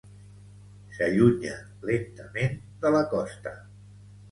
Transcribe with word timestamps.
S'allunya 0.97 1.59
lentament 1.91 2.59
de 2.87 2.95
la 2.99 3.05
costa. 3.15 3.57